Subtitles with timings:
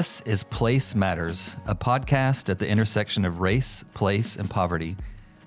[0.00, 4.96] This is Place Matters, a podcast at the intersection of race, place, and poverty,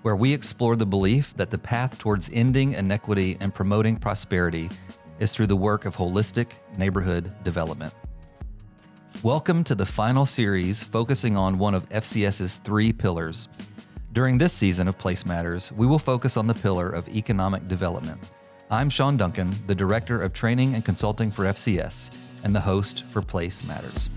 [0.04, 4.70] where we explore the belief that the path towards ending inequity and promoting prosperity
[5.18, 7.96] is through the work of holistic neighborhood development.
[9.24, 13.48] Welcome to the final series focusing on one of FCS's three pillars.
[14.12, 18.22] During this season of Place Matters, we will focus on the pillar of economic development.
[18.70, 22.12] I'm Sean Duncan, the Director of Training and Consulting for FCS,
[22.44, 24.10] and the host for Place Matters.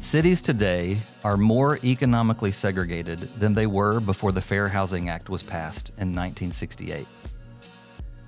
[0.00, 5.40] Cities today are more economically segregated than they were before the Fair Housing Act was
[5.40, 7.06] passed in 1968.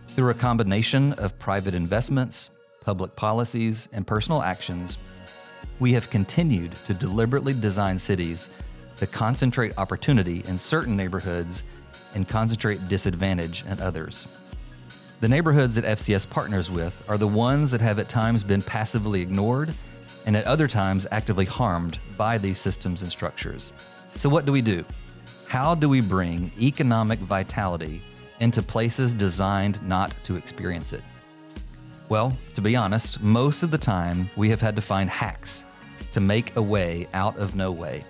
[0.08, 2.50] Through a combination of private investments,
[2.84, 4.98] public policies, and personal actions,
[5.80, 8.50] we have continued to deliberately design cities
[8.98, 11.64] to concentrate opportunity in certain neighborhoods
[12.14, 14.28] and concentrate disadvantage in others.
[15.20, 19.22] The neighborhoods that FCS partners with are the ones that have at times been passively
[19.22, 19.72] ignored
[20.26, 23.72] and at other times actively harmed by these systems and structures.
[24.16, 24.84] So, what do we do?
[25.46, 28.02] How do we bring economic vitality
[28.40, 31.02] into places designed not to experience it?
[32.08, 35.64] Well, to be honest, most of the time we have had to find hacks
[36.12, 38.04] to make a way out of no way.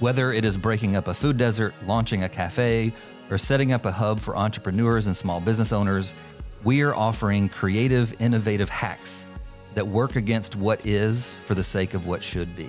[0.00, 2.92] Whether it is breaking up a food desert, launching a cafe,
[3.30, 6.14] or setting up a hub for entrepreneurs and small business owners,
[6.62, 9.26] we are offering creative, innovative hacks
[9.74, 12.68] that work against what is for the sake of what should be.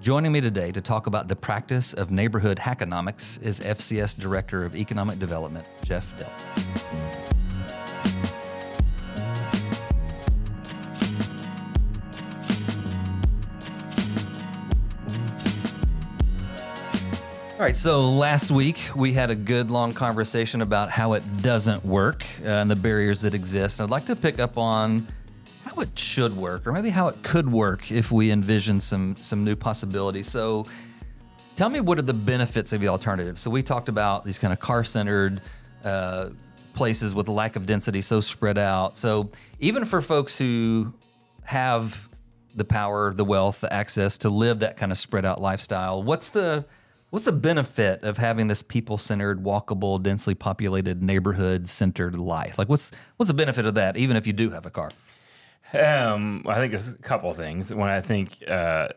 [0.00, 4.74] Joining me today to talk about the practice of neighborhood hackonomics is FCS Director of
[4.74, 7.17] Economic Development, Jeff Delp.
[17.68, 22.24] Right, so last week we had a good long conversation about how it doesn't work
[22.42, 23.78] uh, and the barriers that exist.
[23.82, 25.06] I'd like to pick up on
[25.66, 29.44] how it should work, or maybe how it could work if we envision some some
[29.44, 30.28] new possibilities.
[30.28, 30.64] So,
[31.56, 33.38] tell me what are the benefits of the alternative?
[33.38, 35.42] So we talked about these kind of car centered
[35.84, 36.30] uh,
[36.72, 38.96] places with a lack of density, so spread out.
[38.96, 40.94] So even for folks who
[41.44, 42.08] have
[42.54, 46.30] the power, the wealth, the access to live that kind of spread out lifestyle, what's
[46.30, 46.64] the
[47.10, 52.58] What's the benefit of having this people-centered, walkable, densely populated, neighborhood-centered life?
[52.58, 54.90] Like, what's what's the benefit of that, even if you do have a car?
[55.72, 57.72] Um, I think there's a couple things.
[57.72, 58.88] When I think uh,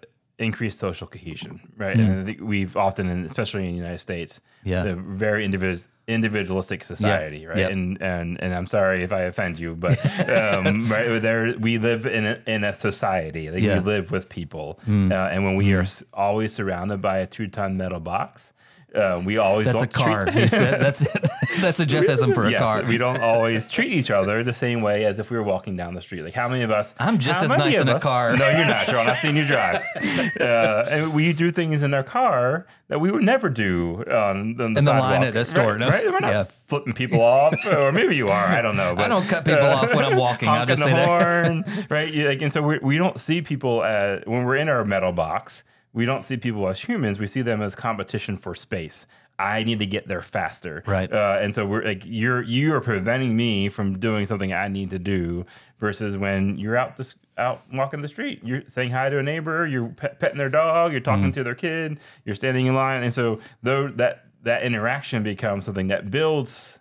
[0.42, 1.96] increased social cohesion, right?
[1.96, 2.06] Mm.
[2.06, 6.84] And I think we've often, especially in the United States, yeah, a very individual individualistic
[6.84, 7.48] society, yeah.
[7.48, 7.58] right?
[7.58, 7.72] Yep.
[7.72, 9.98] And and and I'm sorry if I offend you, but
[10.30, 13.50] um, right there we live in a, in a society.
[13.50, 13.80] Like Yeah.
[13.80, 15.12] We live with people, Mm.
[15.12, 18.54] uh, and when we are always surrounded by a two ton metal box.
[18.94, 20.32] Uh, we always That's a don't treat- car.
[20.32, 21.08] He's- that's
[21.62, 22.84] that's a Jeffism for a yes, car.
[22.84, 25.94] we don't always treat each other the same way as if we were walking down
[25.94, 26.24] the street.
[26.24, 26.94] Like how many of us?
[27.00, 28.36] I'm just as nice in a us- car.
[28.36, 29.08] No, you're not, Sean.
[29.08, 29.82] I've seen you drive.
[30.42, 34.74] Uh, and we do things in our car that we would never do on, on
[34.74, 35.90] the In the line at a store, Right, no?
[35.90, 36.06] right?
[36.06, 36.44] We're not Yeah.
[36.68, 38.46] flipping people off, or maybe you are.
[38.46, 38.96] I don't know.
[38.96, 40.50] But, I don't cut people off when I'm walking.
[40.50, 41.08] I'll just say that.
[41.08, 42.12] horn, right?
[42.12, 45.12] You, like, and so we, we don't see people as, when we're in our metal
[45.12, 45.64] box.
[45.94, 47.20] We don't see people as humans.
[47.20, 49.06] We see them as competition for space.
[49.40, 51.12] I need to get there faster, Right.
[51.12, 54.92] Uh, and so we're like you're you are preventing me from doing something I need
[54.92, 55.46] to do.
[55.80, 59.66] Versus when you're out just out walking the street, you're saying hi to a neighbor,
[59.66, 63.12] you're pet, petting their dog, you're talking to their kid, you're standing in line, and
[63.12, 66.80] so though that that interaction becomes something that builds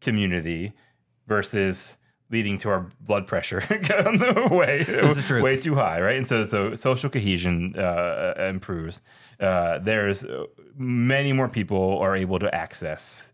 [0.00, 0.72] community
[1.28, 1.96] versus
[2.34, 4.18] leading to our blood pressure going
[4.50, 5.40] way, This is true.
[5.40, 6.16] way too high, right?
[6.16, 9.00] And so, so social cohesion uh, improves.
[9.40, 10.44] Uh, there's uh,
[10.76, 13.30] many more people are able to access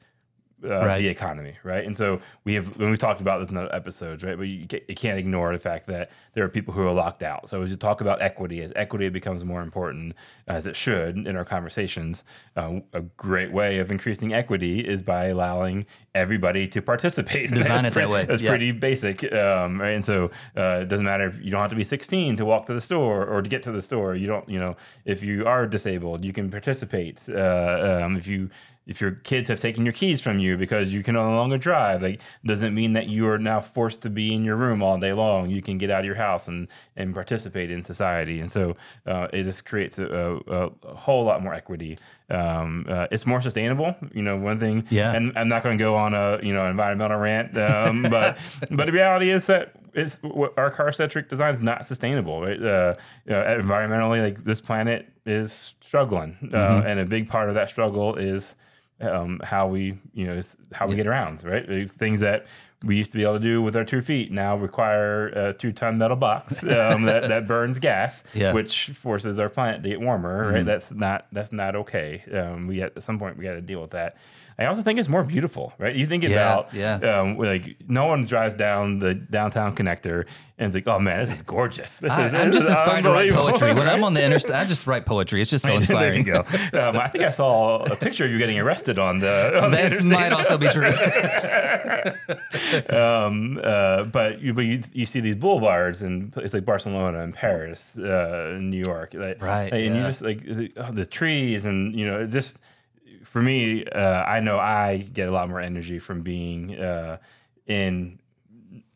[0.64, 0.98] uh, Right.
[0.98, 1.84] the economy, right?
[1.84, 4.36] And so we have when we talked about this in other episodes, right?
[4.36, 7.48] But you, you can't ignore the fact that there are people who are locked out.
[7.48, 10.14] So as you talk about equity, as equity becomes more important,
[10.48, 12.24] as it should in our conversations,
[12.56, 17.50] uh, a great way of increasing equity is by allowing everybody to participate.
[17.54, 18.24] Design it that way.
[18.24, 18.50] That's Yeah.
[18.50, 19.90] pretty basic, um, right?
[19.94, 22.66] And so uh, it doesn't matter if you don't have to be 16 to walk
[22.66, 24.14] to the store or to get to the store.
[24.14, 27.22] You don't, you know, if you are disabled, you can participate.
[27.28, 28.50] Uh, um, if you
[28.90, 32.02] if your kids have taken your keys from you because you can no longer drive,
[32.02, 35.12] like doesn't mean that you are now forced to be in your room all day
[35.12, 35.48] long.
[35.48, 36.66] You can get out of your house and
[36.96, 38.40] and participate in society.
[38.40, 38.76] And so
[39.06, 41.98] uh, it just creates a, a, a whole lot more equity.
[42.30, 43.94] Um, uh, it's more sustainable.
[44.12, 44.84] You know, one thing.
[44.90, 45.12] Yeah.
[45.12, 48.38] And I'm not going to go on a you know environmental rant, um, but
[48.72, 50.18] but the reality is that it's
[50.56, 52.42] our car centric design is not sustainable.
[52.42, 52.60] Right?
[52.60, 52.94] Uh,
[53.24, 57.70] you know, environmentally, like this planet is struggling, uh, and a big part of that
[57.70, 58.56] struggle is
[59.00, 60.40] um, how we you know
[60.72, 61.90] how we get around right?
[61.90, 62.46] Things that
[62.82, 65.70] we used to be able to do with our two feet now require a two
[65.72, 68.52] ton metal box um, that, that burns gas Yeah.
[68.54, 70.64] which forces our planet to get warmer right?
[70.64, 72.22] That's not that's not okay.
[72.32, 74.16] Um, we at some point we got to deal with that
[74.60, 75.96] I also think it's more beautiful, right?
[75.96, 76.96] You think Yeah, about, yeah.
[76.96, 80.26] Um, like no one drives down the downtown connector
[80.58, 83.04] and it's like, "Oh man, this is gorgeous." This I, is, I'm just is inspired
[83.04, 83.72] to write unbelievable." poetry.
[83.72, 85.40] When I'm on the interstate, I just write poetry.
[85.40, 85.78] It's just so there
[86.12, 86.26] inspiring.
[86.26, 86.40] you go.
[86.78, 89.62] Um, I think I saw a picture of you getting arrested on the.
[89.64, 90.04] On interstate.
[90.04, 90.88] might also be true.
[92.90, 97.34] um, uh, but you, but you, you see these boulevards and it's like Barcelona and
[97.34, 101.64] Paris, uh, and New York, like, Right, And you just like the, oh, the trees
[101.64, 102.58] and you know it just
[103.24, 107.18] for me, uh, I know I get a lot more energy from being uh,
[107.66, 108.18] in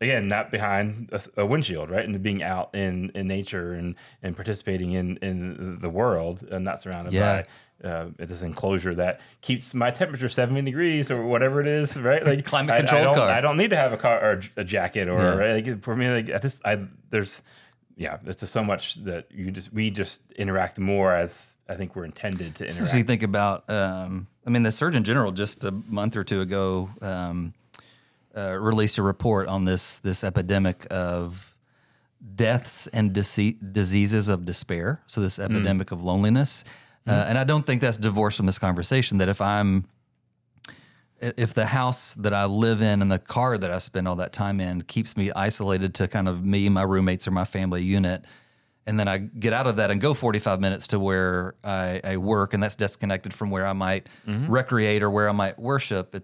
[0.01, 4.93] again not behind a windshield right and being out in in nature and and participating
[4.93, 7.43] in in the world and not surrounded Yeah.
[7.81, 12.25] by uh, this enclosure that keeps my temperature 70 degrees or whatever it is right
[12.25, 13.29] like Climate I- I don't- car.
[13.29, 15.35] I don't need to have a car or a jacket or Yeah.
[15.35, 15.65] right?
[15.65, 16.79] like, for me like I just I
[17.09, 17.41] there's
[17.95, 21.95] yeah it's just so much that you just we just interact more as I think
[21.95, 25.63] we're intended to interact Sometimes you think about, um, I mean, the Surgeon General just
[25.63, 27.53] a month or two ago um,
[28.37, 31.55] uh, released a report on this this epidemic of
[32.35, 35.01] deaths and dise- diseases of despair.
[35.07, 36.63] So this epidemic of loneliness,
[37.07, 39.17] uh, and I don't think that's divorced from this conversation.
[39.19, 39.85] That if I'm
[41.21, 44.33] if the house that I live in and the car that I spend all that
[44.33, 48.25] time in keeps me isolated to kind of me, my roommates, or my family unit,
[48.85, 52.17] and then I get out of that and go 45 minutes to where I, I
[52.17, 54.51] work, and that's disconnected from where I might mm-hmm.
[54.51, 56.13] recreate or where I might worship.
[56.13, 56.23] It,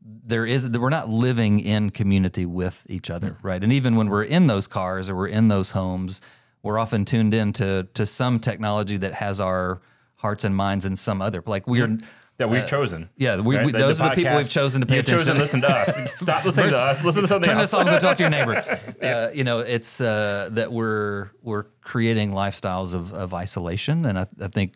[0.00, 3.38] there is we're not living in community with each other, mm.
[3.42, 3.62] right?
[3.62, 6.20] And even when we're in those cars or we're in those homes,
[6.62, 9.80] we're often tuned in to to some technology that has our
[10.16, 11.98] hearts and minds in some other like we're
[12.38, 14.86] that we've chosen Uh, yeah, we- we- The- those are the people we've chosen to
[14.86, 17.48] pay you've attention chosen to listen to us stop listening to us listen to something
[17.48, 18.62] turn else this off go talk to your neighbor.
[19.02, 24.26] Uh, you know, it's uh, that we're we're creating lifestyles of, of isolation, and I,
[24.40, 24.74] I think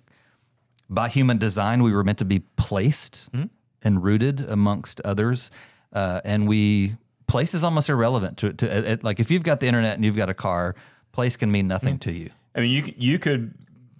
[0.88, 3.44] by human design we were meant to be placed Hmm?
[3.82, 5.50] and rooted amongst others,
[5.92, 9.94] uh, and we place is almost irrelevant to to like if you've got the internet
[9.96, 10.74] and you've got a car,
[11.12, 12.30] place can mean nothing to you.
[12.54, 13.54] I mean, you you could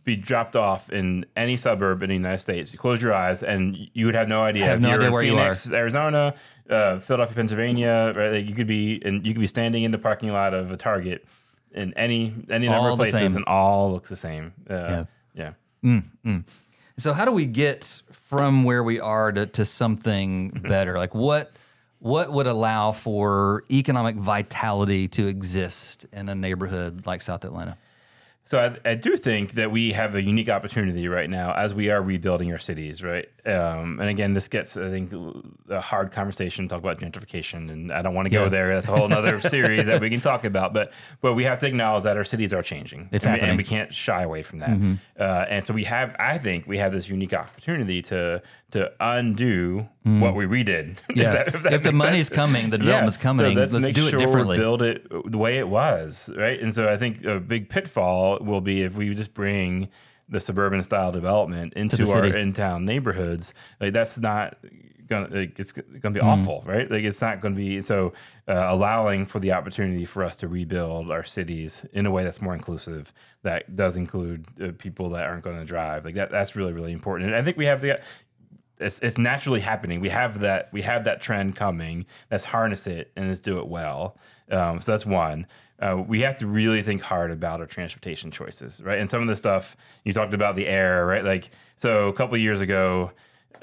[0.05, 2.73] be dropped off in any suburb in the United States.
[2.73, 4.65] You close your eyes, and you would have no idea.
[4.65, 6.35] have if no you're idea in where you Phoenix, Arizona,
[6.69, 8.13] uh, Philadelphia, Pennsylvania.
[8.15, 8.33] Right?
[8.33, 10.77] Like you could be, and you could be standing in the parking lot of a
[10.77, 11.25] Target
[11.73, 13.37] in any any number of places, same.
[13.37, 14.53] and all looks the same.
[14.69, 14.75] Uh,
[15.35, 15.53] yeah.
[16.99, 20.97] So how do we get from where we are to, to something better?
[20.97, 21.53] Like what
[21.99, 27.77] what would allow for economic vitality to exist in a neighborhood like South Atlanta?
[28.45, 31.91] So I, I do think that we have a unique opportunity right now as we
[31.91, 33.29] are rebuilding our cities, right?
[33.47, 35.13] Um, and again, this gets, I think,
[35.71, 36.67] a hard conversation.
[36.67, 38.49] Talk about gentrification, and I don't want to go Yeah.
[38.49, 38.75] there.
[38.75, 40.73] That's a whole other series that we can talk about.
[40.75, 43.09] But but we have to acknowledge that our cities are changing.
[43.13, 43.51] It's and, happening.
[43.51, 44.99] and we can't shy away from that.
[45.19, 48.43] Uh, and so we have, I think, we have this unique opportunity to
[48.73, 50.97] to undo what we redid.
[51.11, 52.37] If Yeah, that- if that if the money's sense.
[52.37, 53.55] coming, the development's coming.
[53.55, 54.59] let's make do it differently.
[54.59, 56.61] Build it the way it was, right?
[56.61, 59.89] And so I think a big pitfall will be if we just bring
[60.29, 63.53] the suburban style development into our in town neighborhoods.
[63.81, 64.57] Like that's not
[65.09, 66.25] gonna like, it's gonna be Mm.
[66.25, 66.91] awful, right?
[66.91, 68.13] Like it's not gonna be so
[68.49, 72.41] uh, allowing for the opportunity for us to rebuild our cities in a way that's
[72.41, 73.13] more inclusive.
[73.43, 76.05] That does include uh, people that aren't going to drive.
[76.05, 76.31] Like that.
[76.31, 77.29] That's really really important.
[77.31, 78.01] And I think we have the
[78.79, 80.01] it's, it's naturally happening.
[80.01, 82.07] We have that we have that trend coming.
[82.31, 84.17] Let's harness it and let's do it well.
[84.51, 85.47] Um, so that's one.
[85.79, 88.99] Uh, we have to really think hard about our transportation choices, right?
[88.99, 91.25] And some of the stuff you talked about the air, right?
[91.25, 93.11] Like so, a couple of years ago,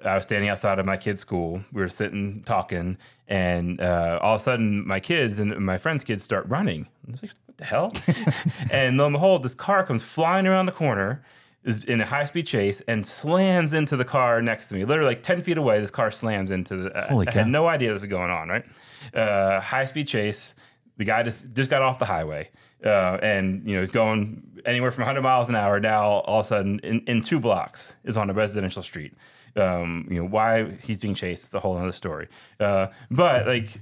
[0.03, 1.63] I was standing outside of my kid's school.
[1.71, 2.97] We were sitting talking,
[3.27, 6.87] and uh, all of a sudden, my kids and my friends' kids start running.
[7.07, 7.93] I was like, "What the hell?"
[8.71, 11.23] and lo and behold, this car comes flying around the corner
[11.63, 14.85] is in a high speed chase and slams into the car next to me.
[14.85, 16.97] Literally like 10 feet away, this car slams into the.
[16.97, 17.39] I- Holy I, cow.
[17.39, 18.65] had no idea this was going on, right?
[19.13, 20.55] Uh, high speed chase.
[20.97, 22.49] The guy just, just got off the highway.
[22.83, 25.79] Uh, and you know he's going anywhere from 100 miles an hour.
[25.81, 29.13] Now all of a sudden, in, in two blocks, is on a residential street.
[29.57, 31.43] Um, you know why he's being chased?
[31.43, 32.29] It's a whole other story.
[32.59, 33.81] Uh, but like,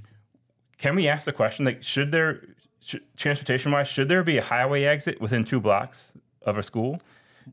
[0.78, 2.42] can we ask the question like, should there,
[3.16, 7.00] transportation wise, should there be a highway exit within two blocks of a school?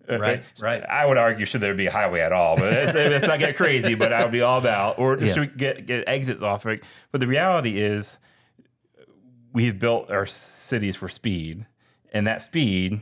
[0.10, 0.84] Right, right.
[0.84, 3.56] I would argue should there be a highway at all, but let's, let's not get
[3.56, 3.96] crazy.
[3.96, 5.34] But I would be all about, or Yeah.
[5.34, 6.66] should we get get exits off?
[6.66, 6.82] Right?
[7.12, 8.18] But the reality is,
[9.54, 11.66] we've built our cities for speed,
[12.14, 13.02] and that speed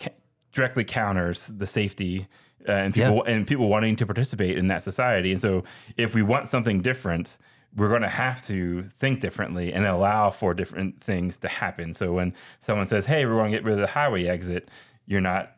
[0.00, 0.10] ca-
[0.52, 2.26] directly counters the safety
[2.68, 5.32] uh, and people and people wanting to participate in that society.
[5.32, 5.64] And so,
[5.96, 7.36] if we want something different,
[7.74, 11.92] we're going to have to think differently and allow for different things to happen.
[11.92, 14.70] So when someone says, "Hey, we're going to get rid of the highway exit,"
[15.06, 15.52] you're not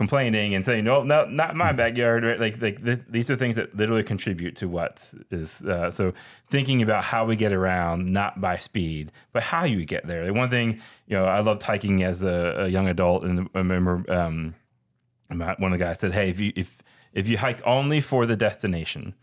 [0.00, 2.40] complaining and saying, "No, no, not my backyard." Right?
[2.40, 5.62] Like, like this, these are things that literally contribute to what is.
[5.62, 6.14] Uh, so
[6.48, 10.24] thinking about how we get around, not by speed, but how you get there.
[10.24, 13.58] Like one thing, you know, I loved hiking as a, a young adult, and I
[13.58, 14.54] remember um,
[15.28, 16.78] one of the guys said, "Hey, if you if
[17.12, 19.14] if you hike only for the destination."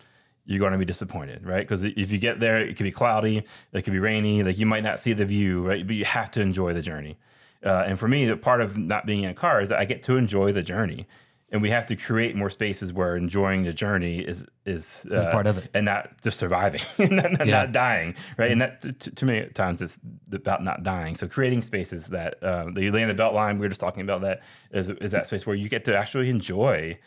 [0.50, 1.67] you're going to be disappointed, right?
[1.67, 3.43] Because if you get there, it could be cloudy,
[3.74, 5.86] it could be rainy, like you might not see the view, right?
[5.86, 7.17] But you have to enjoy the journey.
[7.66, 9.86] Uh, and for me, the part of not being in a car is that I
[9.86, 11.08] get to enjoy the journey,
[11.50, 15.26] and we have to create more spaces where enjoying the journey is is, uh, is
[15.26, 17.60] part of it, and not just surviving, not, not, yeah.
[17.60, 18.52] not, dying, right?
[18.52, 20.00] And that t- too many times it's
[20.32, 21.16] about not dying.
[21.16, 24.90] So creating spaces that uh, the Atlanta Beltline, we were just talking about that, is,
[24.90, 26.98] is that space where you get to actually enjoy.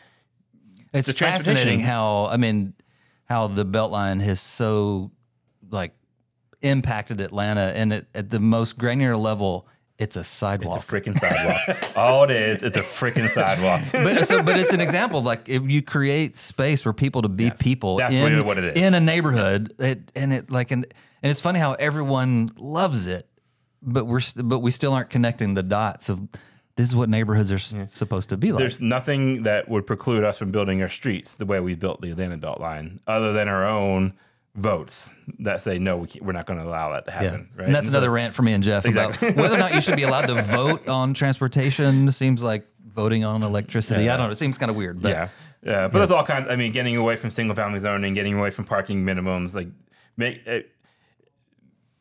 [0.93, 2.73] It's fascinating how I mean
[3.25, 5.11] how the Beltline has so
[5.69, 5.93] like
[6.61, 9.67] impacted Atlanta, and it, at the most granular level,
[10.01, 10.77] it's a sidewalk.
[10.77, 11.95] It's a freaking sidewalk.
[11.95, 13.83] All oh, it is, it's a freaking sidewalk.
[13.91, 15.21] but so, but it's an example.
[15.21, 18.57] Like if you create space for people to be yes, people that's in, really what
[18.57, 18.83] it is.
[18.83, 19.91] in a neighborhood, yes.
[19.91, 20.85] it, and it like and
[21.21, 23.27] and it's funny how everyone loves it,
[23.83, 26.27] but we're but we still aren't connecting the dots of
[26.77, 27.85] this is what neighborhoods are yeah.
[27.85, 28.59] supposed to be like.
[28.59, 32.09] There's nothing that would preclude us from building our streets the way we built the
[32.09, 34.13] Atlanta Beltline, other than our own
[34.55, 37.49] votes that say no, we are not going to allow that to happen.
[37.53, 37.59] Yeah.
[37.59, 37.65] Right?
[37.67, 39.29] And that's and another so, rant for me and Jeff exactly.
[39.29, 42.11] about whether or not you should be allowed to vote on transportation.
[42.11, 44.05] Seems like voting on electricity.
[44.05, 44.13] Yeah.
[44.13, 44.31] I don't know.
[44.31, 45.01] It seems kind of weird.
[45.01, 45.29] But, yeah,
[45.63, 45.87] yeah.
[45.87, 45.99] But yeah.
[45.99, 46.47] there's all kinds.
[46.49, 49.69] I mean, getting away from single family zoning, getting away from parking minimums, like
[50.17, 50.71] make it,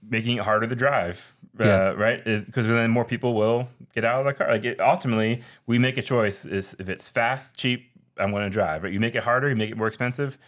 [0.08, 1.34] making it harder to drive.
[1.58, 1.78] Uh, yeah.
[1.90, 2.24] right?
[2.24, 4.50] Because then more people will get out of the car.
[4.50, 8.50] Like it, ultimately, we make a choice: is if it's fast, cheap, I'm going to
[8.50, 8.82] drive.
[8.82, 8.92] Right?
[8.92, 10.38] You make it harder, you make it more expensive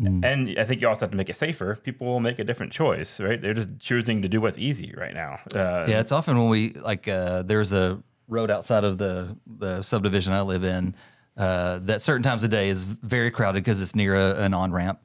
[0.00, 0.24] Mm.
[0.24, 1.76] And I think you also have to make it safer.
[1.76, 3.40] People will make a different choice, right?
[3.40, 5.38] They're just choosing to do what's easy right now.
[5.54, 9.82] Uh, yeah, it's often when we like uh, there's a road outside of the the
[9.82, 10.94] subdivision I live in
[11.36, 14.72] uh, that certain times of day is very crowded because it's near a, an on
[14.72, 15.00] ramp.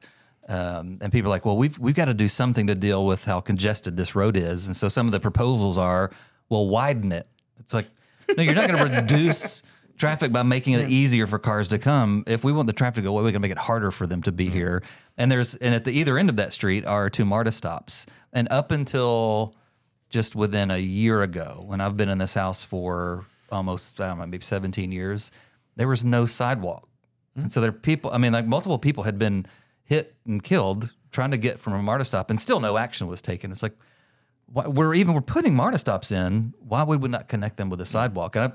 [0.48, 3.24] Um, and people are like, well, we've we've got to do something to deal with
[3.24, 4.66] how congested this road is.
[4.66, 6.10] And so some of the proposals are,
[6.48, 7.28] well, widen it.
[7.60, 7.86] It's like,
[8.36, 9.62] no, you're not going to reduce
[10.02, 12.24] traffic by making it easier for cars to come.
[12.26, 14.20] If we want the traffic to go away, we can make it harder for them
[14.24, 14.54] to be mm-hmm.
[14.54, 14.82] here.
[15.16, 18.06] And there's and at the either end of that street are two MARTA stops.
[18.32, 19.54] And up until
[20.10, 24.18] just within a year ago, when I've been in this house for almost I don't
[24.18, 25.30] know, maybe 17 years,
[25.76, 26.88] there was no sidewalk.
[27.36, 27.42] Mm-hmm.
[27.42, 28.10] And so there are people.
[28.10, 29.46] I mean, like multiple people had been
[29.84, 33.22] hit and killed trying to get from a MARTA stop, and still no action was
[33.22, 33.52] taken.
[33.52, 33.76] It's like
[34.52, 36.54] we're even we're putting MARTA stops in.
[36.58, 38.34] Why would we not connect them with a sidewalk?
[38.34, 38.52] And I,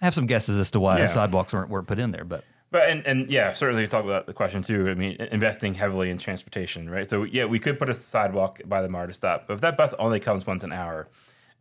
[0.00, 1.06] I have some guesses as to why yeah.
[1.06, 4.32] sidewalks weren't, weren't put in there, but but and, and yeah, certainly talk about the
[4.32, 4.88] question too.
[4.88, 7.08] I mean, investing heavily in transportation, right?
[7.08, 9.94] So yeah, we could put a sidewalk by the MARTA stop, but if that bus
[9.94, 11.08] only comes once an hour,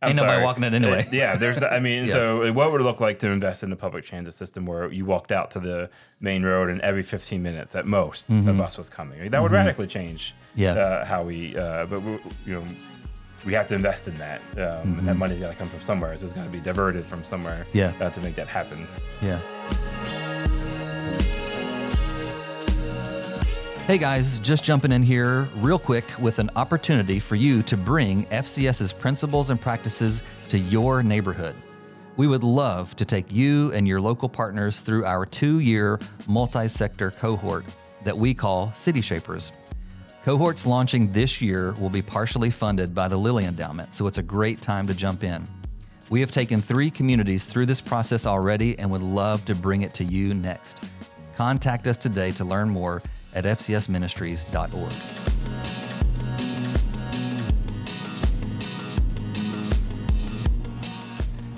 [0.01, 1.01] I'm ain't sorry, nobody walking it anyway.
[1.01, 1.61] It, yeah, there's.
[1.61, 2.11] I mean, yeah.
[2.11, 5.05] so what would it look like to invest in a public transit system where you
[5.05, 5.89] walked out to the
[6.19, 8.49] main road and every 15 minutes at most mm-hmm.
[8.49, 9.29] a bus was coming?
[9.29, 9.55] That would mm-hmm.
[9.55, 10.35] radically change.
[10.55, 10.73] Yeah.
[10.73, 12.65] Uh, how we, uh, but we, you know
[13.45, 14.41] we have to invest in that.
[14.53, 14.99] Um, mm-hmm.
[14.99, 16.17] And that money's got to come from somewhere.
[16.17, 17.93] So it's got to be diverted from somewhere yeah.
[18.01, 18.87] Uh, to make that happen.
[19.21, 19.39] Yeah.
[23.85, 28.25] Hey guys, just jumping in here real quick with an opportunity for you to bring
[28.25, 31.55] FCS's principles and practices to your neighborhood.
[32.17, 36.67] We would love to take you and your local partners through our two year multi
[36.67, 37.65] sector cohort
[38.05, 39.51] that we call City Shapers.
[40.25, 44.23] Cohorts launching this year will be partially funded by the Lilly Endowment, so it's a
[44.23, 45.47] great time to jump in.
[46.09, 49.93] We have taken three communities through this process already and would love to bring it
[49.93, 50.83] to you next.
[51.35, 53.03] Contact us today to learn more
[53.35, 54.73] at fcsministries.org.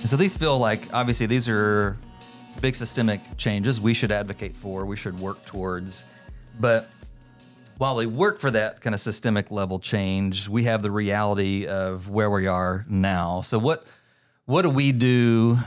[0.01, 1.97] And so these feel like, obviously, these are
[2.59, 6.03] big systemic changes we should advocate for, we should work towards.
[6.59, 6.89] But
[7.77, 12.10] while we work for that kind of systemic level change, we have the reality of
[12.10, 13.41] where we are now.
[13.41, 13.86] So what
[14.46, 15.60] what do we do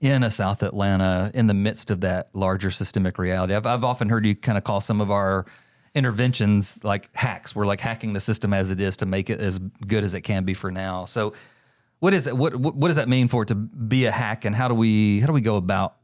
[0.00, 3.54] in a South Atlanta in the midst of that larger systemic reality?
[3.54, 5.46] I've I've often heard you kind of call some of our
[5.94, 7.56] interventions like hacks.
[7.56, 10.20] We're like hacking the system as it is to make it as good as it
[10.20, 11.06] can be for now.
[11.06, 11.32] So
[11.98, 12.36] what is that?
[12.36, 14.74] What, what what does that mean for it to be a hack, and how do
[14.74, 15.96] we how do we go about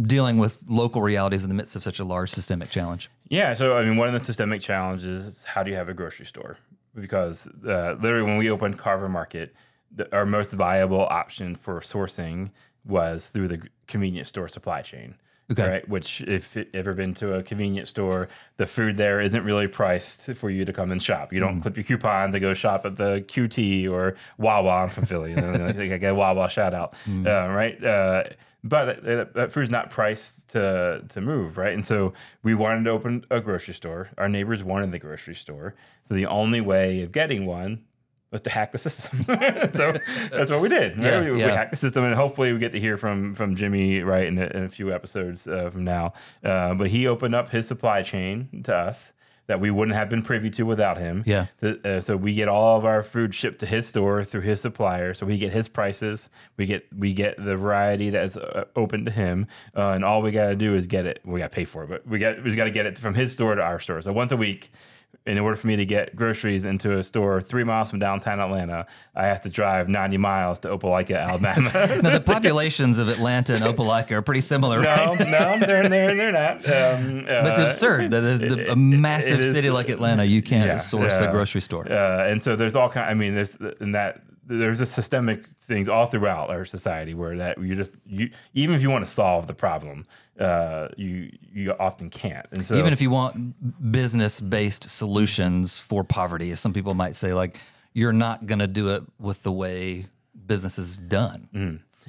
[0.00, 3.10] dealing with local realities in the midst of such a large systemic challenge?
[3.28, 5.94] Yeah, so I mean, one of the systemic challenges is how do you have a
[5.94, 6.58] grocery store?
[6.94, 9.54] Because uh, literally, when we opened Carver Market,
[9.94, 12.50] the, our most viable option for sourcing
[12.84, 15.14] was through the convenience store supply chain.
[15.50, 15.66] Okay.
[15.66, 15.88] Right.
[15.88, 20.34] Which, if you've ever been to a convenience store, the food there isn't really priced
[20.34, 21.32] for you to come and shop.
[21.32, 21.60] You don't Mm-hmm.
[21.62, 25.32] clip your coupon to go shop at the QT or Wawa I'm from Philly.
[25.32, 26.92] And then I get a Wawa shout out.
[27.06, 27.26] Mm-hmm.
[27.26, 27.82] Uh, right.
[27.82, 28.24] Uh,
[28.64, 31.72] but that, that food's not priced to to move, right?
[31.72, 32.12] And so
[32.42, 34.10] we wanted to open a grocery store.
[34.18, 35.74] Our neighbors wanted the grocery store.
[36.08, 37.84] So the only way of getting one
[38.30, 39.22] was to hack the system.
[39.72, 39.94] so
[40.30, 40.98] that's what we did.
[40.98, 41.04] right?
[41.04, 44.00] Yeah, we, we hacked the system, and hopefully we get to hear from from Jimmy
[44.00, 46.12] right in a, in a few episodes uh, from now.
[46.44, 49.12] Uh, but he opened up his supply chain to us
[49.48, 51.24] that we wouldn't have been privy to without him.
[51.26, 51.46] Yeah.
[51.58, 54.60] The- uh, so we get all of our food shipped to his store through his
[54.60, 55.14] supplier.
[55.14, 56.30] So we get his prices.
[56.56, 60.22] We get we get the variety that is uh, open to him, uh, and all
[60.22, 61.20] we got to do is get it.
[61.24, 63.14] We got to pay for it, but we got we got to get it from
[63.14, 64.00] his store to our store.
[64.02, 64.70] So once a week.
[65.26, 68.86] In order for me to get groceries into a store three miles from downtown Atlanta,
[69.14, 71.70] I have to drive 90 miles to Opelika, Alabama.
[72.02, 75.18] Now, the populations of Atlanta and Opelika are pretty similar, no, right?
[75.28, 76.64] no, they're, they're, they're not.
[76.66, 80.24] Um, But it's uh, absurd that there's the, a massive it is- city like Atlanta,
[80.24, 81.28] you can't yeah, source yeah.
[81.28, 81.86] a grocery store.
[81.92, 83.10] Uh, and so there's all kind.
[83.10, 87.58] I mean, there's in that there's just systemic things all throughout our society where that
[87.60, 90.06] you just you even if you want to solve the problem,
[90.40, 92.46] uh, you you often can't.
[92.52, 97.14] And so Even if you want business based solutions for poverty, as some people might
[97.14, 97.60] say, like
[97.92, 100.06] you're not going to do it with the way
[100.46, 101.48] business is done.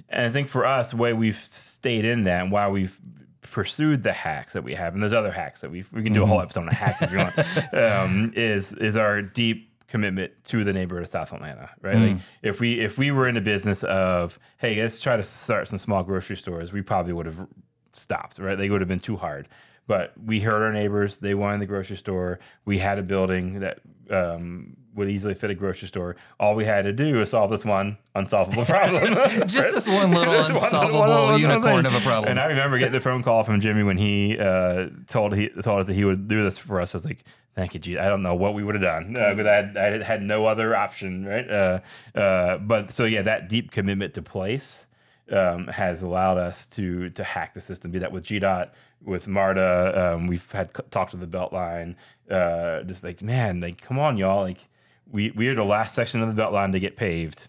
[0.08, 2.98] And I think for us, the way we've stayed in that and why we've
[3.42, 6.24] pursued the hacks that we have, and there's other hacks that we we can do
[6.24, 7.38] a whole episode on hacks if you want,
[7.74, 11.96] um, is is our deep commitment to the neighborhood of South Atlanta, right?
[11.98, 15.68] Like if we if we were in a business of hey, let's try to start
[15.68, 17.48] some small grocery stores, we probably would have
[17.94, 18.58] stopped, right?
[18.58, 19.48] They would have been too hard.
[19.88, 22.40] But we heard our neighbors; they wanted the grocery store.
[22.66, 23.80] We had a building that
[24.12, 26.16] um, would easily fit a grocery store.
[26.40, 29.16] All we had to do is solve this one unsolvable problem.
[29.48, 31.86] Just this one little one- unsolvable one little unicorn thing.
[31.88, 32.30] of a problem.
[32.30, 35.80] And I remember getting a phone call from Jimmy when he uh, told he told
[35.80, 36.94] us that he would do this for us.
[36.94, 37.24] I was like,
[37.56, 40.04] "Thank you, G." I don't know what we would have done uh, I had, I
[40.04, 41.50] had no other option, right?
[41.50, 41.80] Uh,
[42.16, 44.86] uh, but so yeah, that deep commitment to place
[45.32, 47.92] um, has allowed us to to hack the system.
[47.92, 48.72] Be that with GDOT,
[49.04, 51.96] with MARTA, um, we've had talks with the Beltline.
[52.30, 54.68] Uh, just like man, like come on, y'all, like.
[55.12, 57.48] We, we are the last section of the Beltline to get paved.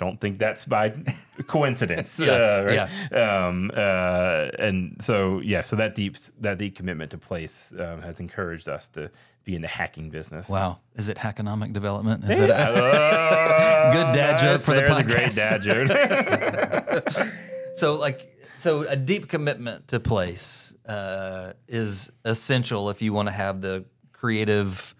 [0.00, 0.94] I don't think that's by
[1.46, 2.18] coincidence.
[2.30, 2.64] Yeah, uh,
[3.12, 3.22] right?
[3.22, 8.20] Um, uh, and so yeah, so that deep that deep commitment to place um, has
[8.20, 9.10] encouraged us to
[9.44, 10.48] be in the hacking business.
[10.48, 10.78] Wow.
[10.94, 12.24] Is it hackonomic development?
[12.24, 17.28] Is that Uh, Good dad joke for the there's a great dad joke.
[17.74, 23.32] so like so a deep commitment to place uh, is essential if you want to
[23.32, 24.94] have the creative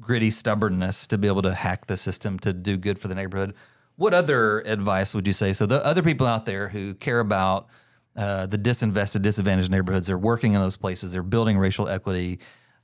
[0.00, 3.54] gritty stubbornness to be able to hack the system to do good for the neighborhood
[4.00, 7.68] what other advice would you say so the other people out there who care about
[8.16, 12.38] uh, the disinvested disadvantaged neighborhoods they're working in those places they're building racial equity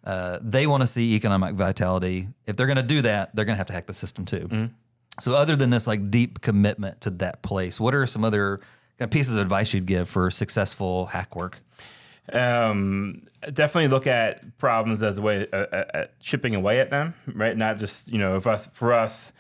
[0.05, 3.55] uh, they want to see economic vitality if they're going to do that they're going
[3.55, 4.71] to have to hack the system too
[5.19, 8.59] so other than this like deep commitment to that place, what are some other
[8.99, 11.61] kind of pieces of advice you'd give for successful hack work?
[12.33, 17.15] um, definitely look at problems as a way uh, uh, uh, chipping away at them,
[17.33, 17.57] right?
[17.57, 19.33] Not just you know, if us for us,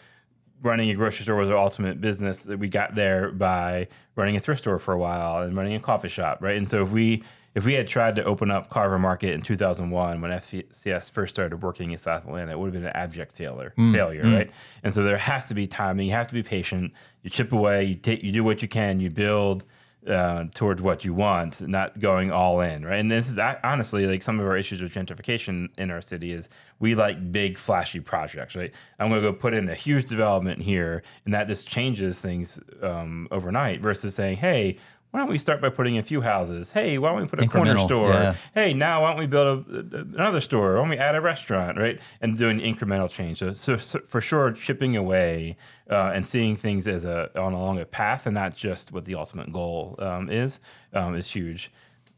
[0.63, 4.41] running a grocery store was our ultimate business that we got there by running a
[4.41, 6.57] thrift store for a while and running a coffee shop, right?
[6.57, 7.23] And so if we
[7.55, 11.63] if we had tried to open up Carver Market in 2001 when FCS first started
[11.63, 13.95] working in South Atlanta, it would have been an abject failure, mm.
[13.95, 14.37] failure, mm.
[14.37, 14.51] right?
[14.83, 16.07] And so there has to be timing.
[16.07, 16.93] You have to be patient.
[17.23, 17.85] You chip away.
[17.85, 18.23] You take.
[18.23, 19.01] You do what you can.
[19.01, 19.65] You build
[20.09, 23.01] uh, towards what you want, not going all in, right?
[23.01, 26.49] And this is honestly like some of our issues with gentrification in our city is
[26.79, 28.73] we like big flashy projects, right?
[28.99, 32.61] I'm going to go put in a huge development here, and that just changes things
[32.83, 33.81] um, overnight.
[33.81, 34.79] Versus saying, hey.
[35.17, 36.73] Why don't we start by putting a few houses?
[36.73, 38.11] Hey, why don't we put a corner store?
[38.11, 38.35] yeah.
[38.53, 40.75] Hey, now why don't we build a, another store?
[40.75, 41.99] Why don't we add a restaurant, right?
[42.21, 43.39] And doing incremental change.
[43.39, 45.57] So, so, so for sure, chipping away
[45.91, 49.15] uh, and seeing things as a on along a path and not just what the
[49.15, 50.61] ultimate goal um, is
[50.93, 51.73] um, is huge.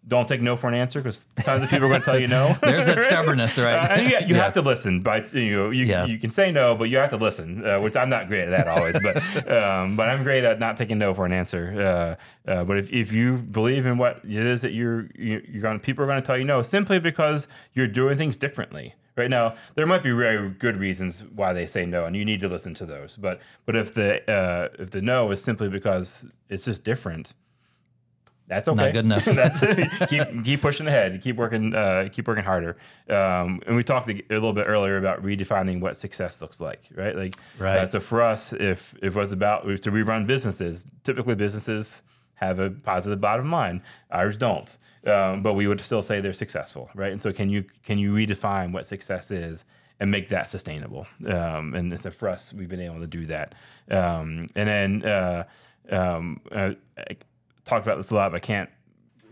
[0.06, 2.28] Don't take no for an answer because tons of people are going to tell you
[2.28, 2.56] no.
[2.62, 3.74] There's that stubbornness, right?
[3.90, 4.42] Uh, and you, Yeah.
[4.44, 6.06] have to listen, but you know you, Yeah.
[6.06, 8.50] you can say no, but you have to listen, uh, which I'm not great at
[8.50, 9.16] that always, but
[9.52, 12.16] um, but I'm great at not taking no for an answer.
[12.46, 15.62] Uh, uh, but if, if you believe in what it is that you're you- you're
[15.62, 18.94] going, people are going to tell you no simply because you're doing things differently.
[19.16, 22.40] Right now, there might be very good reasons why they say no, and you need
[22.40, 23.16] to listen to those.
[23.16, 27.34] But but if the uh, if the no is simply because it's just different,
[28.48, 28.84] that's okay.
[28.84, 29.24] Not good enough.
[29.26, 29.88] that's it.
[30.08, 31.20] keep keep pushing ahead.
[31.22, 31.74] Keep working.
[31.74, 32.76] Uh, keep working harder.
[33.08, 36.88] Um, and we talked a, little bit earlier about redefining what success looks like.
[36.94, 37.14] Right.
[37.14, 37.78] Like Right.
[37.78, 42.02] uh, so for us, if if it was about to rerun businesses, typically businesses
[42.34, 43.82] have a positive bottom line.
[44.11, 47.12] Ours don't, um, but we would still say they're successful, right?
[47.12, 49.64] And so, can you can you redefine what success is
[50.00, 51.06] and make that sustainable?
[51.26, 53.54] Um, and so for us, we've been able to do that.
[53.90, 55.44] Um, and then uh,
[55.90, 56.72] um, uh,
[57.68, 58.70] talked about this a lot, but I can't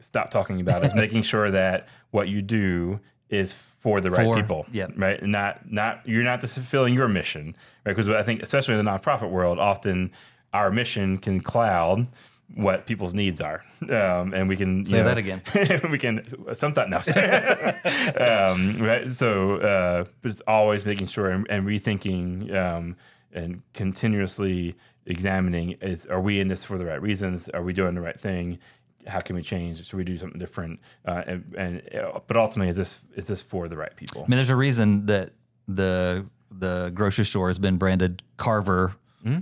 [0.01, 4.25] stop talking about it, is making sure that what you do is for the right
[4.25, 4.93] For- people, yep.
[4.97, 5.23] right?
[5.23, 7.93] Not not you're not just fulfilling your mission, right?
[7.93, 10.13] Because I think, especially in the nonprofit world, often
[10.53, 12.07] our mission can cloud
[12.55, 15.43] what people's needs are, um, and we can you Say know, that again.
[15.91, 16.23] we can
[16.55, 16.99] sometimes no.
[18.53, 19.11] um, right.
[19.11, 22.97] So uh, it's always making sure and, and rethinking um,
[23.33, 27.49] and continuously examining: is are we in this for the right reasons?
[27.49, 28.59] Are we doing the right thing?
[29.07, 29.85] How can we change?
[29.87, 30.81] Should we do something different?
[31.07, 34.23] Uh, and, and uh, but ultimately, is this is this for the right people?
[34.23, 35.31] I mean, there's a reason that
[35.69, 38.95] the the grocery store has been branded Carver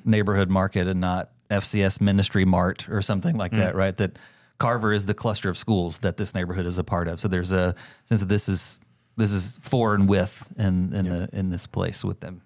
[0.05, 3.95] Neighborhood Market and not FCS Ministry Mart or something like that, right?
[3.97, 4.19] That
[4.59, 7.21] Carver is the cluster of schools that this neighborhood is a part of.
[7.21, 7.75] So there's a
[8.07, 8.81] sense that this is
[9.17, 12.41] this is for and with in in the in this place with them.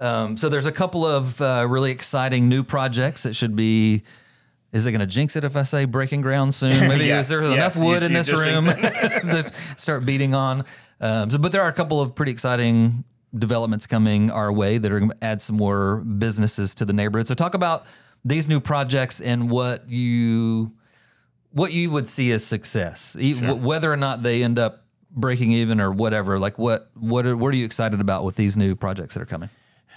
[0.00, 4.02] Um, so there's a couple of uh, really exciting new projects that should be.
[4.70, 6.78] Is it going to jinx it if I say breaking ground soon?
[6.88, 10.34] Maybe Yes, is there yes, enough wood you- in you this room to start beating
[10.34, 10.64] on?
[11.00, 13.04] Um, so, but there are a couple of pretty exciting
[13.36, 17.26] developments coming our way that are going to add some more businesses to the neighborhood.
[17.26, 17.86] So, talk about
[18.24, 20.72] these new projects and what you
[21.52, 25.52] what you would see as success, E- wh- whether or not they end up breaking
[25.52, 26.38] even or whatever.
[26.38, 29.26] Like, what what are, what are you excited about with these new projects that are
[29.26, 29.48] coming?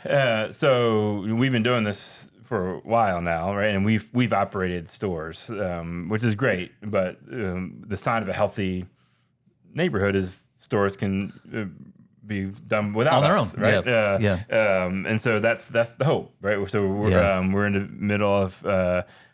[0.05, 3.73] Uh, so we've been doing this for a while now, right?
[3.73, 6.71] And we've we've operated stores, um, which is great.
[6.81, 8.85] But um, the sign of a healthy
[9.73, 11.65] neighborhood is stores can uh,
[12.25, 13.61] be done without On their us, own.
[13.61, 13.85] right?
[13.85, 14.39] Yeah.
[14.49, 16.69] Uh, Um, and so that's that's the hope, right?
[16.69, 17.37] So we're Yeah.
[17.37, 18.63] um, we're in the middle of.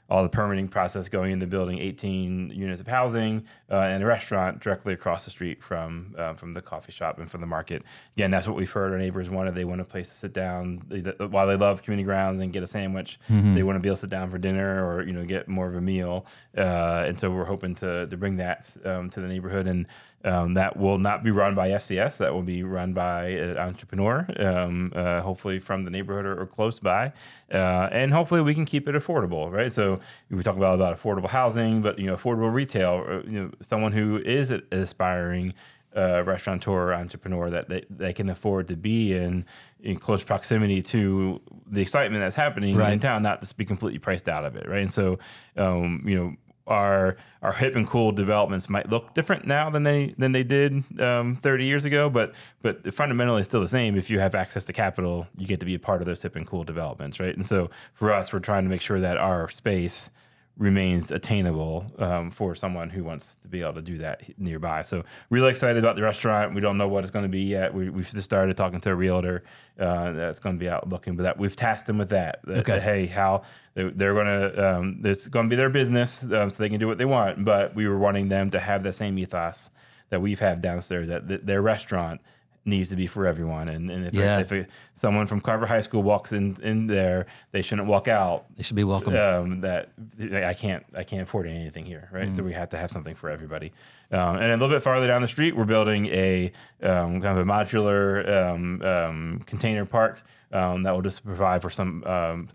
[0.09, 4.61] All the permitting process going into building 18 units of housing uh, and a restaurant
[4.61, 7.83] directly across the street from uh, from the coffee shop and from the market.
[8.15, 9.55] Again, that's what we've heard our neighbors wanted.
[9.55, 10.81] They want a place to sit down.
[10.87, 13.95] They, while they love community grounds and get a sandwich, they want to be able
[13.97, 16.25] to sit down for dinner or you know get more of a meal.
[16.57, 19.87] Uh, and so we're hoping to to bring that um, to the neighborhood and.
[20.25, 22.17] Um, that will not be run by FCS.
[22.17, 26.47] That will be run by an entrepreneur, um, uh, hopefully from the neighborhood or, or
[26.47, 27.13] close by,
[27.53, 29.71] uh, and hopefully we can keep it affordable, right?
[29.71, 29.99] So
[30.31, 33.05] we talk about about affordable housing, but you know, affordable retail.
[33.07, 35.53] uh, You know, someone who is an aspiring
[35.95, 39.45] uh, restaurateur or entrepreneur that they, they can afford to be in
[39.81, 44.27] in close proximity to the excitement that's happening in town, not just be completely priced
[44.27, 44.81] out of it, right?
[44.81, 45.19] And so,
[45.55, 46.35] um, you know,
[46.67, 50.83] our our hip and cool developments might look different now than they than they did
[50.99, 53.97] um, 30 years ago, but but fundamentally still the same.
[53.97, 56.35] If you have access to capital, you get to be a part of those hip
[56.35, 57.35] and cool developments, right?
[57.35, 60.09] And so for us, we're trying to make sure that our space
[60.57, 64.81] remains attainable um, for someone who wants to be able to do that nearby.
[64.81, 66.55] So really excited about the restaurant.
[66.55, 67.73] We don't know what it's going to be yet.
[67.73, 69.43] We, we've just started talking to a realtor
[69.79, 72.39] uh, that's going to be out looking, but that we've tasked them with that.
[72.45, 72.73] that- Okay.
[72.73, 73.43] that, hey, how
[73.75, 76.79] they're, they're going to um, it's going to be their business, um, so they can
[76.79, 77.45] do what they want.
[77.45, 79.69] But we were wanting them to have the same ethos
[80.09, 81.09] that we've had downstairs.
[81.11, 82.19] at th- their restaurant
[82.67, 83.69] needs to be for everyone.
[83.69, 84.39] And, and if, Yeah.
[84.39, 88.45] if a, someone from Carver High School walks in in there, they shouldn't walk out
[88.55, 89.15] They should be welcome.
[89.15, 89.89] um, that
[90.21, 92.27] I can't I can't afford anything here, right?
[92.29, 92.35] Mm.
[92.35, 93.71] So we have to have something for everybody.
[94.11, 96.51] Um, and a little bit farther down the street, we're building a
[96.83, 101.69] um, kind of a modular um, um, container park um, that will just provide for
[101.69, 102.49] some um,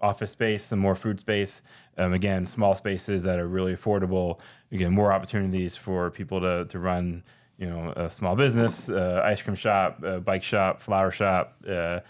[0.00, 1.62] office space, some more food space.
[1.98, 4.40] Um, again, small spaces that are really affordable.
[4.72, 7.22] Again, more opportunities for people to to run.
[7.62, 12.00] You know, a small business, uh, ice cream shop, uh, bike shop, flower shop, uh,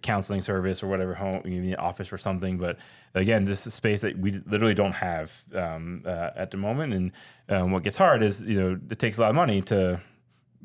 [0.00, 2.56] counseling service, or whatever home you need office or something.
[2.56, 2.76] But
[3.12, 6.92] again, this is space that we literally don't have um, uh, at the moment.
[6.94, 7.12] And
[7.48, 10.00] um, what gets hard is you know it takes a lot of money to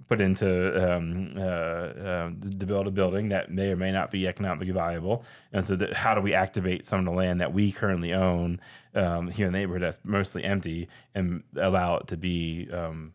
[0.08, 4.28] put into um, uh, uh, to build a building that may or may not be
[4.28, 5.24] economically viable.
[5.52, 8.62] And so, that, how do we activate some of the land that we currently own
[8.96, 13.14] um, here in the neighborhood that's mostly empty and allow it to be um,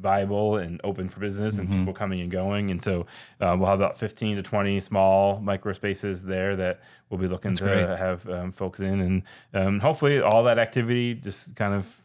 [0.00, 2.70] viable and open for business and people coming and going?
[2.70, 3.06] And so,
[3.40, 6.80] uh, we'll have about 15 to 20 small micro spaces there that
[7.10, 7.88] we'll be looking to great.
[7.88, 9.00] have um, folks in.
[9.00, 9.22] And
[9.54, 12.00] um, hopefully, all that activity just kind of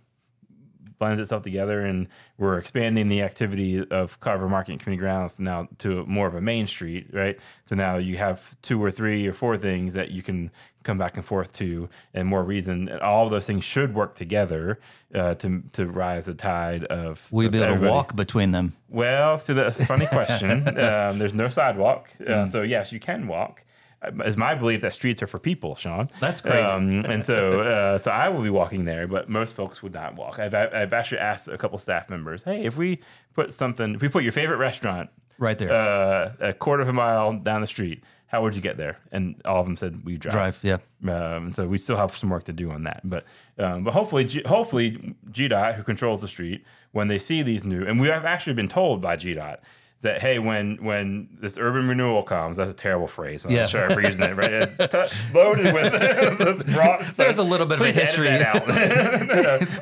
[1.02, 5.68] blends itself together and we're expanding the activity of Carver Market and Community Grounds now
[5.80, 7.40] to more of a main street, right?
[7.66, 10.52] So now you have two or three or four things that you can
[10.84, 12.88] come back and forth to and more reason.
[12.88, 14.80] And all those things should work together
[15.16, 18.74] uh, to to rise the tide of Will you be able to walk between them?
[18.88, 20.68] Well, so that's a funny question.
[20.80, 23.64] um, there's no sidewalk, uh, so yes, you can walk.
[24.04, 26.10] It's my belief that streets are for people, Sean.
[26.20, 26.68] That's crazy.
[26.70, 30.16] Um, and so, uh, so I will be walking there, but most folks would not
[30.16, 30.40] walk.
[30.40, 33.00] I've, I've actually asked a couple staff members, hey, if we
[33.36, 35.72] put something, if we put your favorite restaurant Right there.
[35.72, 38.98] uh, a quarter of a mile down the street, how would you get there?
[39.12, 40.34] And all of them said we drive.
[40.34, 40.78] Drive, yeah.
[41.14, 43.26] Um, so we still have some work to do on that, but
[43.60, 47.86] um, but hopefully, G- hopefully GDOT, who controls the street, when they see these new,
[47.86, 49.58] and we have actually been told by GDOT
[50.02, 53.46] that hey, when when this urban renewal comes, that's a terrible phrase.
[53.46, 53.62] I'm Yeah.
[53.62, 54.52] not sure if we're using it right.
[54.52, 58.30] It's t- loaded with broad, so There's a little bit of a history.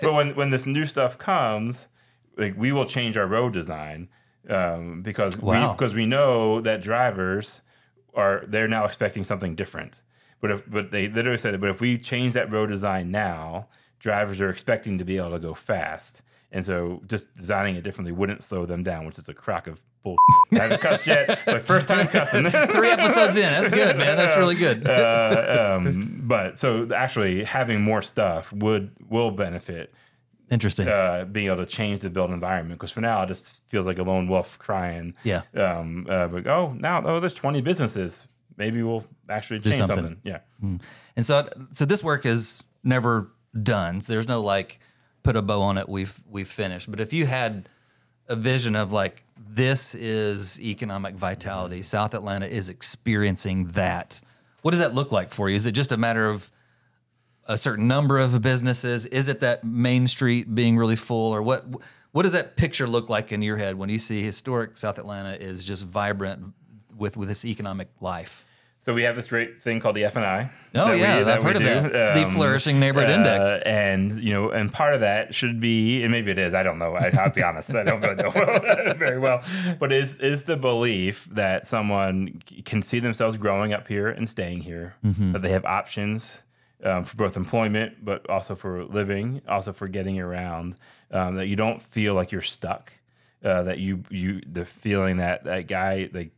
[0.01, 1.87] but when when this new stuff comes,
[2.37, 4.09] like we will change our road design
[4.49, 5.69] um, because Wow.
[5.71, 7.61] we because we know that drivers
[8.13, 10.03] are they're now expecting something different.
[10.41, 11.61] But if but they literally said it.
[11.61, 13.67] But if we change that road design now,
[13.99, 18.11] drivers are expecting to be able to go fast, and so just designing it differently
[18.13, 20.17] wouldn't slow them down, which is a crock of bull.
[20.51, 21.29] I haven't cussed yet.
[21.29, 22.49] It's my first time cussing.
[22.49, 23.43] Three episodes in.
[23.43, 24.17] That's good, man.
[24.17, 24.87] That's really good.
[24.89, 29.93] uh, um, but so actually having more stuff would will benefit
[30.49, 30.87] Interesting.
[30.87, 33.99] uh, being able to change the built environment because for now it just feels like
[33.99, 35.15] a lone wolf crying.
[35.23, 35.41] Yeah.
[35.53, 36.07] Um.
[36.09, 38.25] Uh, but oh, now oh, there's 20 businesses.
[38.57, 39.95] Maybe we'll actually change something.
[39.95, 40.17] something.
[40.23, 40.39] Yeah.
[41.15, 43.31] And so, so this work is never
[43.63, 44.01] done.
[44.01, 44.79] So there's no like
[45.23, 45.87] put a bow on it.
[45.87, 46.89] We've we've finished.
[46.89, 47.69] But if you had
[48.27, 54.21] a vision of like this is economic vitality, South Atlanta is experiencing that.
[54.61, 55.55] What does that look like for you?
[55.55, 56.51] Is it just a matter of
[57.47, 59.05] a certain number of businesses?
[59.05, 61.65] Is it that Main Street being really full, or what?
[62.11, 65.33] What does that picture look like in your head when you see historic South Atlanta
[65.33, 66.53] is just vibrant
[66.95, 68.45] with with this economic life?
[68.81, 70.49] So we have this great thing called the FNI.
[70.73, 71.89] Oh, we- yeah, that I've we heard of do.
[71.89, 72.15] that.
[72.15, 73.49] The Flourishing Neighborhood uh, Index.
[73.65, 76.53] and you know, and part of that should be, and maybe it is.
[76.53, 76.95] I don't know.
[76.95, 77.75] I to be honest.
[77.75, 78.29] I don't really know
[78.97, 79.43] very well.
[79.79, 84.61] But is is the belief that someone can see themselves growing up here and staying
[84.61, 85.33] here, Mm-hmm.
[85.33, 86.43] that they have options
[86.83, 90.77] um, for both employment, but also for living, also for getting around.
[91.11, 92.93] Um, that you don't feel like you're stuck.
[93.43, 96.31] Uh, that you you the feeling that that guy like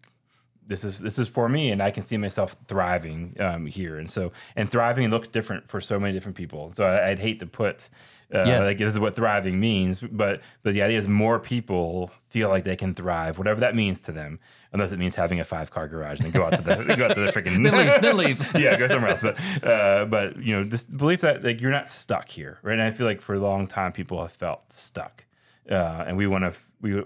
[0.72, 4.10] this is this is for me and I can see myself thriving um, here and
[4.10, 7.46] so and thriving looks different for so many different people so I, I'd hate to
[7.46, 7.90] put
[8.34, 8.60] uh, Yeah.
[8.64, 12.64] like this is what thriving means but but the idea is more people feel like
[12.64, 14.40] they can thrive whatever that means to them
[14.74, 17.16] unless it means having a five car garage and go out to the go out
[17.16, 18.02] to the freaking Then leave.
[18.02, 18.56] Then leave.
[18.56, 19.22] yeah, go somewhere else.
[19.22, 22.74] But uh, but you know, this belief that like you're not stuck here, right?
[22.80, 25.26] And I feel like for a long time people have felt stuck,
[25.70, 26.54] uh, and we want to.
[26.82, 27.04] We uh,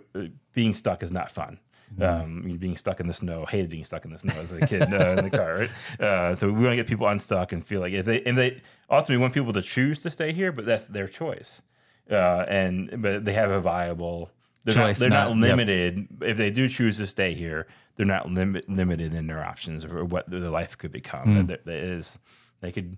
[0.53, 1.57] being stuck is not fun.
[2.01, 4.81] Um, being stuck in the snow, hated being stuck in the snow as a kid
[4.93, 5.99] uh, in the car, right?
[5.99, 8.61] Uh, so we want to get people unstuck and feel like if they and they
[8.89, 11.61] ultimately want people to choose to stay here, but that's their choice.
[12.09, 14.29] Uh, and but they have a viable.
[14.63, 15.57] They're Choice, not, they're not, not- yep.
[15.57, 17.67] limited if they do choose to stay here.
[17.97, 21.45] They're not limit, limited in their options or what their life could become.
[21.47, 22.17] That, that is,
[22.61, 22.97] they could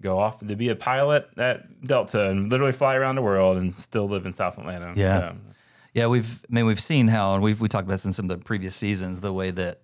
[0.00, 3.74] go off to be a pilot at Delta and literally fly around the world and
[3.74, 4.92] still live in South Atlanta.
[4.96, 5.30] Yeah.
[5.30, 5.38] Um,
[5.94, 8.30] Yeah, we've I mean we've seen how and we've we talked about this in some
[8.30, 9.80] of the previous seasons the way that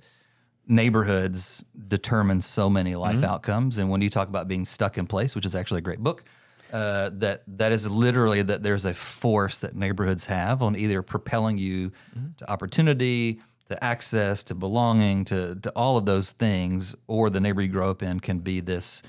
[0.67, 3.25] neighborhoods determine so many life Mm-hmm.
[3.25, 6.01] outcomes and when you talk about being stuck in place, which is actually a great
[6.01, 6.25] book,
[6.73, 11.59] uh, that that is literally that there's a force that neighborhoods have on either propelling
[11.59, 12.29] you Mm-hmm.
[12.39, 17.69] to opportunity, to access, to belonging, to to all of those things, or the neighborhood
[17.69, 19.03] you grow up in can be this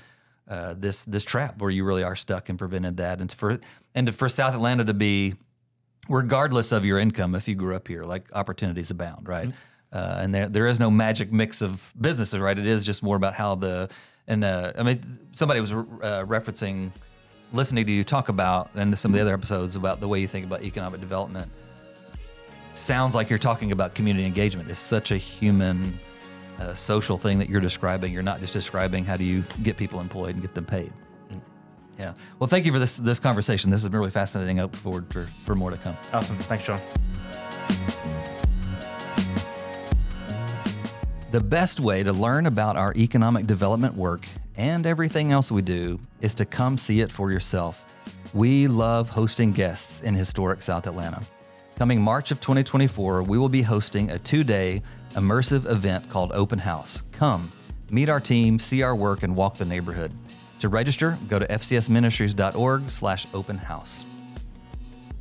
[0.48, 3.20] uh, this this trap where you really are stuck and prevented that.
[3.20, 3.58] And for
[3.94, 5.34] and for South Atlanta to be
[6.08, 9.52] regardless of your income, if you grew up here, like opportunities abound, right?
[9.92, 12.58] Uh, and there there is no magic mix of businesses, right?
[12.58, 13.88] It is just more about how the
[14.26, 15.00] and uh, I mean
[15.32, 16.90] somebody was uh, referencing
[17.52, 20.28] listening to you talk about and some of the other episodes about the way you
[20.28, 21.50] think about economic development.
[22.72, 24.68] Sounds like you're talking about community engagement.
[24.68, 25.98] It's such a human,
[26.58, 28.12] uh, social thing that you're describing.
[28.12, 30.92] You're not just describing how do you get people employed and get them paid.
[31.98, 32.14] Yeah.
[32.38, 33.70] Well, thank you for this this conversation.
[33.70, 34.60] This has been really fascinating.
[34.60, 35.96] I look forward for, for more to come.
[36.12, 36.38] awesome.
[36.38, 36.80] Thanks, Sean.
[41.32, 46.00] The best way to learn about our economic development work and everything else we do
[46.20, 47.84] is to come see it for yourself.
[48.32, 51.22] We love hosting guests in historic South Atlanta.
[51.76, 56.58] Coming March of 2024, we will be hosting a two day immersive event called Open
[56.58, 57.02] House.
[57.12, 57.50] Come,
[57.90, 60.12] meet our team, see our work, and walk the neighborhood.
[60.60, 64.04] To register, go to fcsministries.org slash open house.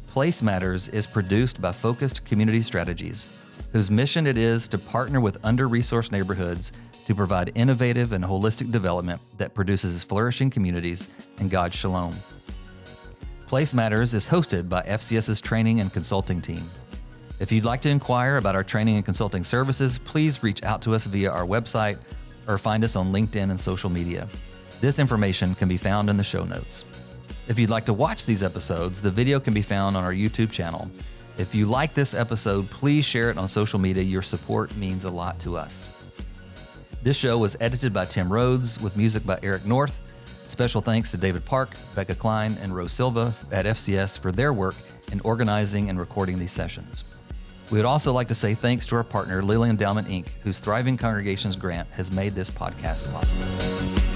[0.07, 3.27] Place Matters is produced by Focused Community Strategies,
[3.73, 6.71] whose mission it is to partner with under resourced neighborhoods
[7.05, 12.15] to provide innovative and holistic development that produces flourishing communities and God's shalom.
[13.47, 16.63] Place Matters is hosted by FCS's training and consulting team.
[17.39, 20.95] If you'd like to inquire about our training and consulting services, please reach out to
[20.95, 21.97] us via our website,
[22.47, 24.27] or find us on LinkedIn and social media.
[24.85, 26.85] This information can be found in the show notes.
[27.47, 30.51] If you'd like to watch these episodes, the video can be found on our YouTube
[30.51, 30.91] channel.
[31.39, 34.03] If you like this episode, please share it on social media.
[34.03, 35.89] Your support means a lot to us.
[37.01, 40.03] This show was edited by Tim Rhodes with music by Eric North.
[40.43, 44.75] Special thanks to David Park, Becca Klein, and Rose Silva at FCS for their work
[45.11, 47.05] in organizing and recording these sessions.
[47.71, 50.95] We would also like to say thanks to our partner, Lilly Endowment Inc., whose Thriving
[50.95, 54.14] Congregations grant has made this podcast possible.